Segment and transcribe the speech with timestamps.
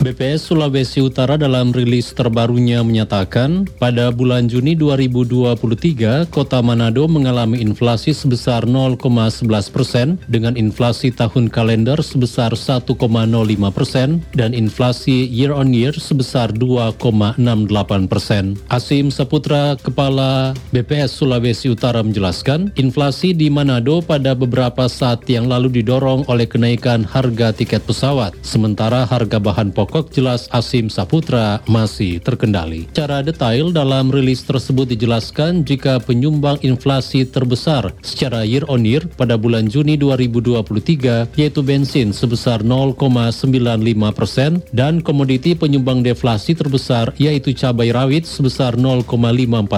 [0.00, 8.16] BPS Sulawesi Utara dalam rilis terbarunya menyatakan pada bulan Juni 2023 kota Manado mengalami inflasi
[8.16, 12.96] sebesar 0,11 persen dengan inflasi tahun kalender sebesar 1,05
[13.76, 17.36] persen dan inflasi year on year sebesar 2,68
[18.08, 18.56] persen.
[18.72, 25.84] Asim Saputra, Kepala BPS Sulawesi Utara menjelaskan, inflasi di Manado pada beberapa saat yang lalu
[25.84, 32.22] didorong oleh kenaikan harga tiket pesawat, sementara harga bahan pokok pokok jelas Asim Saputra masih
[32.22, 32.86] terkendali.
[32.94, 39.34] Cara detail dalam rilis tersebut dijelaskan jika penyumbang inflasi terbesar secara year on year pada
[39.34, 43.50] bulan Juni 2023 yaitu bensin sebesar 0,95
[44.14, 49.10] persen dan komoditi penyumbang deflasi terbesar yaitu cabai rawit sebesar 0,54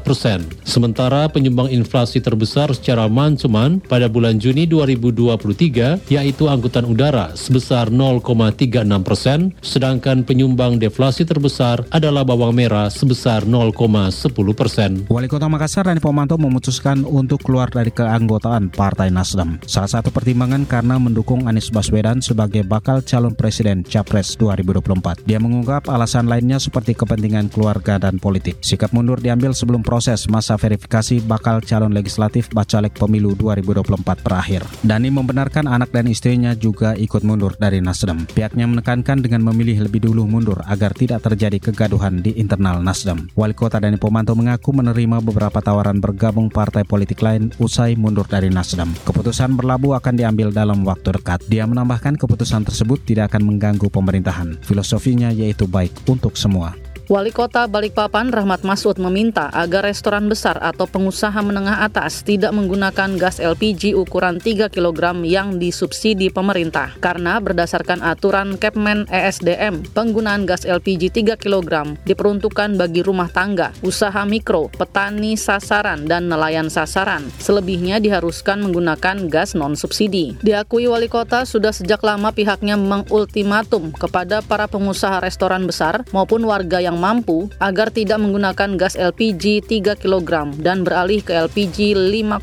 [0.00, 0.40] persen.
[0.64, 9.04] Sementara penyumbang inflasi terbesar secara mancuman pada bulan Juni 2023 yaitu angkutan udara sebesar 0,36
[9.04, 14.14] persen, sedang sedangkan penyumbang deflasi terbesar adalah bawang merah sebesar 0,10
[14.54, 15.02] persen.
[15.10, 19.58] Wali Kota Makassar Rani Pomanto memutuskan untuk keluar dari keanggotaan Partai Nasdem.
[19.66, 25.26] Salah satu pertimbangan karena mendukung Anies Baswedan sebagai bakal calon presiden Capres 2024.
[25.26, 28.62] Dia mengungkap alasan lainnya seperti kepentingan keluarga dan politik.
[28.62, 34.62] Sikap mundur diambil sebelum proses masa verifikasi bakal calon legislatif Bacalek Pemilu 2024 berakhir.
[34.86, 38.30] Dani membenarkan anak dan istrinya juga ikut mundur dari Nasdem.
[38.30, 43.32] Pihaknya menekankan dengan memilih lebih dulu mundur agar tidak terjadi kegaduhan di internal Nasdem.
[43.32, 48.52] Wali Kota Dani Pomanto mengaku menerima beberapa tawaran bergabung partai politik lain usai mundur dari
[48.52, 48.92] Nasdem.
[49.08, 51.40] Keputusan berlabuh akan diambil dalam waktu dekat.
[51.48, 54.60] Dia menambahkan keputusan tersebut tidak akan mengganggu pemerintahan.
[54.60, 56.76] Filosofinya yaitu baik untuk semua.
[57.08, 63.16] Wali Kota Balikpapan Rahmat Masud meminta agar restoran besar atau pengusaha menengah atas tidak menggunakan
[63.16, 66.92] gas LPG ukuran 3 kg yang disubsidi pemerintah.
[67.00, 74.28] Karena berdasarkan aturan Kepmen ESDM, penggunaan gas LPG 3 kg diperuntukkan bagi rumah tangga, usaha
[74.28, 77.24] mikro, petani sasaran, dan nelayan sasaran.
[77.40, 80.44] Selebihnya diharuskan menggunakan gas non-subsidi.
[80.44, 86.84] Diakui Wali Kota sudah sejak lama pihaknya mengultimatum kepada para pengusaha restoran besar maupun warga
[86.84, 92.42] yang mampu agar tidak menggunakan gas LPG 3 kg dan beralih ke LPG 5,5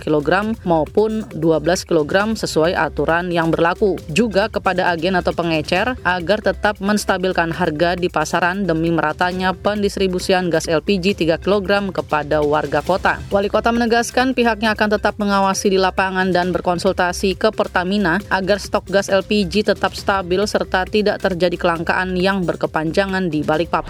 [0.00, 0.30] kg
[0.64, 4.00] maupun 12 kg sesuai aturan yang berlaku.
[4.08, 10.64] Juga kepada agen atau pengecer agar tetap menstabilkan harga di pasaran demi meratanya pendistribusian gas
[10.64, 13.20] LPG 3 kg kepada warga kota.
[13.28, 18.86] Wali kota menegaskan pihaknya akan tetap mengawasi di lapangan dan berkonsultasi ke Pertamina agar stok
[18.86, 23.89] gas LPG tetap stabil serta tidak terjadi kelangkaan yang berkepanjangan di Balikpapan.